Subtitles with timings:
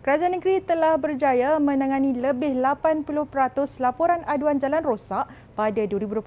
[0.00, 3.04] Kerajaan negeri telah berjaya menangani lebih 80%
[3.84, 6.24] laporan aduan jalan rosak pada 2022.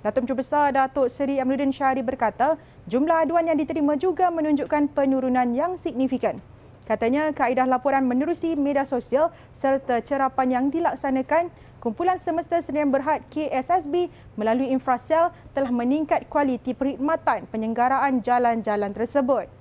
[0.00, 2.56] Datuk Menteri Besar Datuk Seri Amruddin Syahri berkata,
[2.88, 6.40] jumlah aduan yang diterima juga menunjukkan penurunan yang signifikan.
[6.88, 11.52] Katanya, kaedah laporan menerusi media sosial serta cerapan yang dilaksanakan
[11.84, 14.08] Kumpulan Semesta Sdn Berhad KSSB
[14.40, 19.52] melalui infrasel telah meningkat kualiti perkhidmatan penyenggaraan jalan-jalan tersebut.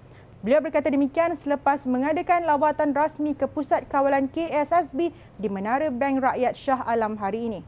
[0.46, 5.10] Beliau berkata demikian selepas mengadakan lawatan rasmi ke Pusat Kawalan KSSB
[5.42, 7.60] di Menara Bank Rakyat Shah Alam hari ini.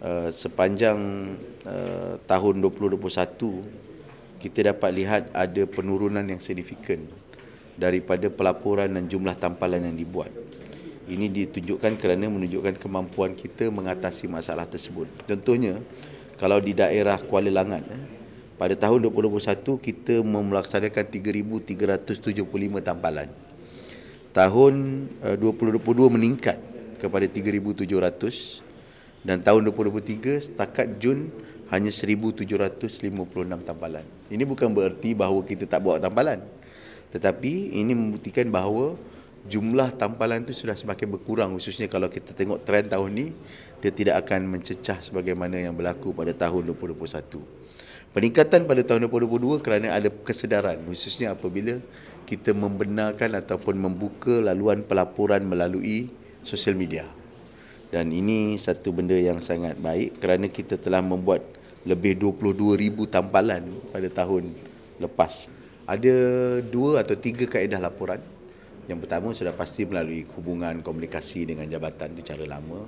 [0.00, 0.96] Uh, sepanjang
[1.68, 3.04] uh, tahun 2021,
[4.40, 7.04] kita dapat lihat ada penurunan yang signifikan
[7.76, 10.32] daripada pelaporan dan jumlah tampalan yang dibuat.
[11.04, 15.12] Ini ditunjukkan kerana menunjukkan kemampuan kita mengatasi masalah tersebut.
[15.28, 15.84] Contohnya,
[16.40, 18.21] kalau di daerah Kuala Langat, eh,
[18.62, 22.46] pada tahun 2021 kita melaksanakan 3375
[22.78, 23.26] tampalan.
[24.30, 24.74] Tahun
[25.18, 26.58] 2022 eh, meningkat
[27.02, 31.34] kepada 3700 dan tahun 2023 setakat Jun
[31.74, 33.02] hanya 1756
[33.66, 34.06] tampalan.
[34.30, 36.46] Ini bukan bererti bahawa kita tak buat tampalan.
[37.10, 38.94] Tetapi ini membuktikan bahawa
[39.42, 43.26] jumlah tampalan itu sudah semakin berkurang khususnya kalau kita tengok trend tahun ini
[43.82, 47.61] dia tidak akan mencecah sebagaimana yang berlaku pada tahun 2021.
[48.12, 51.80] Peningkatan pada tahun 2022 kerana ada kesedaran khususnya apabila
[52.28, 56.12] kita membenarkan ataupun membuka laluan pelaporan melalui
[56.44, 57.08] sosial media.
[57.88, 61.40] Dan ini satu benda yang sangat baik kerana kita telah membuat
[61.88, 64.52] lebih 22,000 tampalan pada tahun
[65.00, 65.48] lepas.
[65.88, 66.14] Ada
[66.68, 68.20] dua atau tiga kaedah laporan.
[68.92, 72.84] Yang pertama sudah pasti melalui hubungan komunikasi dengan jabatan itu cara lama.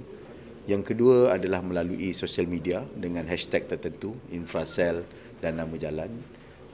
[0.64, 5.04] Yang kedua adalah melalui sosial media dengan hashtag tertentu, infrasel
[5.44, 6.08] dan nama jalan.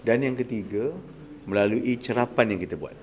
[0.06, 0.94] Dan yang ketiga,
[1.50, 2.94] melalui cerapan yang kita buat.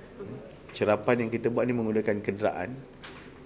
[0.72, 2.72] Cerapan yang kita buat ni menggunakan kenderaan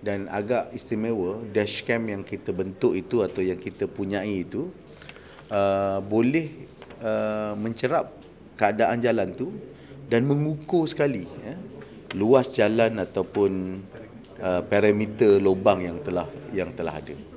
[0.01, 4.69] dan agak istimewa dashcam yang kita bentuk itu atau yang kita punyai itu
[5.49, 6.69] uh, boleh
[7.01, 8.13] uh, mencerap
[8.57, 9.49] keadaan jalan tu
[10.09, 11.55] dan mengukur sekali ya,
[12.17, 13.81] luas jalan ataupun
[14.41, 17.30] uh, parameter lubang yang telah yang telah ada.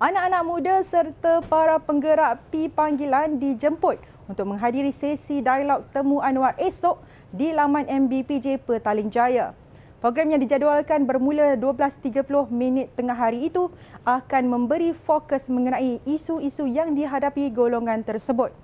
[0.00, 4.00] Anak-anak muda serta para penggerak P panggilan dijemput
[4.32, 9.52] untuk menghadiri sesi dialog temu Anwar esok di laman MBPJ Petaling Jaya.
[10.00, 12.16] Program yang dijadualkan bermula 12.30
[12.48, 13.68] minit tengah hari itu
[14.08, 18.56] akan memberi fokus mengenai isu-isu yang dihadapi golongan tersebut.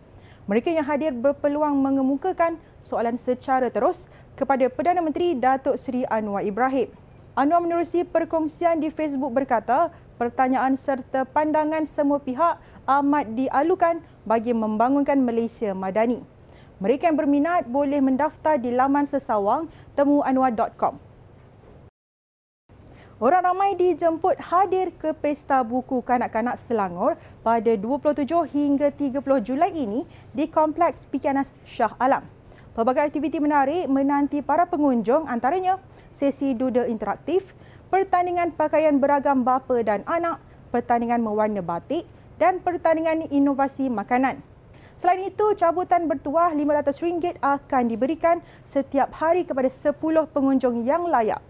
[0.49, 4.09] Mereka yang hadir berpeluang mengemukakan soalan secara terus
[4.41, 6.89] kepada Perdana Menteri Datuk Seri Anwar Ibrahim.
[7.37, 15.21] Anwar menerusi perkongsian di Facebook berkata, pertanyaan serta pandangan semua pihak amat dialukan bagi membangunkan
[15.21, 16.25] Malaysia Madani.
[16.77, 21.01] Mereka yang berminat boleh mendaftar di laman sesawang temuanwar.com.
[23.17, 30.05] Orang ramai dijemput hadir ke Pesta Buku Kanak-Kanak Selangor pada 27 hingga 30 Julai ini
[30.37, 32.29] di Kompleks Pikianas Shah Alam.
[32.77, 35.81] Pelbagai aktiviti menarik menanti para pengunjung antaranya
[36.13, 37.57] sesi doodle interaktif,
[37.89, 40.43] pertandingan pakaian beragam bapa dan anak,
[40.75, 42.05] pertandingan mewarna batik
[42.37, 44.43] dan pertandingan inovasi makanan.
[44.97, 49.93] Selain itu, cabutan bertuah RM500 akan diberikan setiap hari kepada 10
[50.33, 51.45] pengunjung yang layak.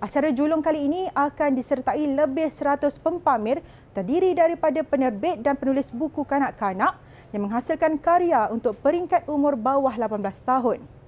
[0.00, 3.60] Acara julung kali ini akan disertai lebih 100 pempamer
[3.92, 6.96] terdiri daripada penerbit dan penulis buku kanak-kanak
[7.36, 10.99] yang menghasilkan karya untuk peringkat umur bawah 18 tahun.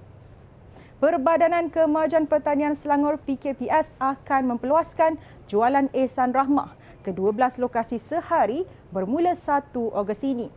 [1.03, 5.19] Perbadanan Kemajuan Pertanian Selangor PKPS akan memperluaskan
[5.51, 6.71] jualan Ehsan Rahmah
[7.03, 10.47] ke 12 lokasi sehari bermula 1 Ogos ini.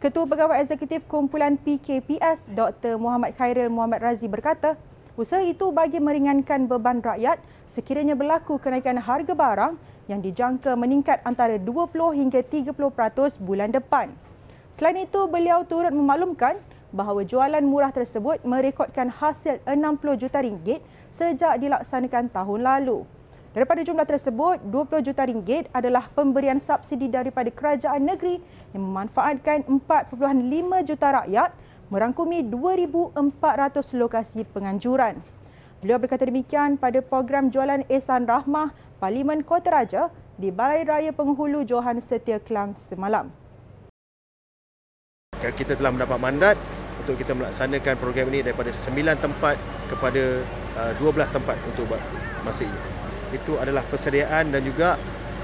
[0.00, 2.96] Ketua Pegawai Eksekutif Kumpulan PKPS Dr.
[2.96, 4.80] Muhammad Khairil Muhammad Razi berkata,
[5.20, 7.36] usaha itu bagi meringankan beban rakyat
[7.68, 9.76] sekiranya berlaku kenaikan harga barang
[10.08, 12.72] yang dijangka meningkat antara 20 hingga 30%
[13.44, 14.08] bulan depan.
[14.72, 16.56] Selain itu, beliau turut memaklumkan
[16.90, 20.80] bahawa jualan murah tersebut merekodkan hasil 60 juta ringgit
[21.14, 23.06] sejak dilaksanakan tahun lalu.
[23.50, 28.38] Daripada jumlah tersebut, 20 juta ringgit adalah pemberian subsidi daripada kerajaan negeri
[28.70, 31.50] yang memanfaatkan 4.5 juta rakyat
[31.90, 35.18] merangkumi 2,400 lokasi penganjuran.
[35.82, 38.70] Beliau berkata demikian pada program jualan Ehsan Rahmah
[39.02, 43.34] Parlimen Kota Raja di Balai Raya Penghulu Johan Setia Kelang semalam.
[45.40, 46.56] Kita telah mendapat mandat
[47.10, 49.58] untuk kita melaksanakan program ini daripada 9 tempat
[49.90, 50.46] kepada
[50.78, 51.98] uh, 12 tempat untuk buat
[52.46, 52.78] masa ini.
[53.34, 54.94] Itu adalah persediaan dan juga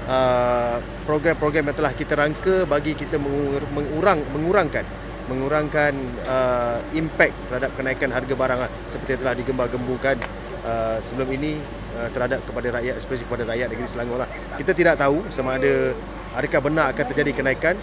[0.07, 4.87] uh, program-program yang telah kita rangka bagi kita mengurang mengurangkan
[5.27, 5.91] mengurangkan
[6.23, 10.15] uh, impact terhadap kenaikan harga barang lah, seperti yang telah digembar-gembungkan
[10.63, 11.59] uh, sebelum ini
[11.99, 14.29] uh, terhadap kepada rakyat, especially kepada rakyat negeri Selangor lah.
[14.55, 15.91] Kita tidak tahu sama ada
[16.31, 17.75] adakah benar akan terjadi kenaikan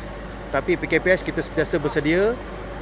[0.54, 2.31] tapi PKPS kita sentiasa bersedia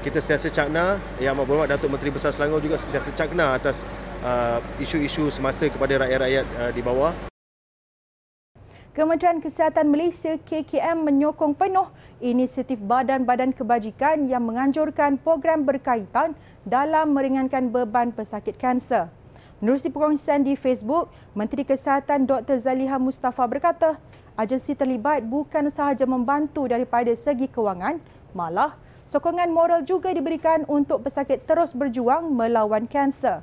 [0.02, 3.87] kita sentiasa cakna Yang Amat Berhormat Datuk Menteri Besar Selangor juga sentiasa cakna atas
[4.26, 7.14] uh, isu-isu semasa kepada rakyat-rakyat uh, di bawah
[8.93, 11.88] Kementerian Kesihatan Malaysia KKM menyokong penuh
[12.20, 16.37] inisiatif badan-badan kebajikan yang menganjurkan program berkaitan
[16.69, 19.08] dalam meringankan beban pesakit kanser.
[19.64, 22.60] Menerusi perkongsian di Facebook, Menteri Kesihatan Dr.
[22.60, 23.96] Zaliha Mustafa berkata,
[24.37, 27.96] agensi terlibat bukan sahaja membantu daripada segi kewangan,
[28.37, 28.76] malah
[29.06, 33.43] sokongan moral juga diberikan untuk pesakit terus berjuang melawan kanser.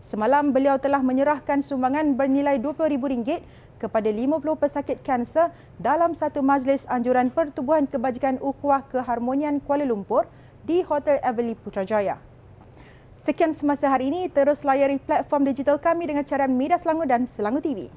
[0.00, 3.44] Semalam beliau telah menyerahkan sumbangan bernilai RM20,000
[3.80, 5.48] kepada 50 pesakit kanser
[5.80, 10.28] dalam satu majlis anjuran Pertubuhan Kebajikan Ukhuwah Keharmonian Kuala Lumpur
[10.64, 12.20] di Hotel Everly Putrajaya.
[13.20, 17.60] Sekian semasa hari ini, terus layari platform digital kami dengan cara Media Selangor dan Selangor
[17.60, 17.92] TV.